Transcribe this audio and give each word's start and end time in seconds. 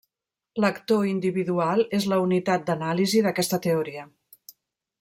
L'actor 0.63 1.03
individual 1.09 1.83
és 1.97 2.07
la 2.13 2.19
unitat 2.29 2.65
d'anàlisi 2.71 3.21
d'aquesta 3.27 3.61
teoria. 3.67 4.07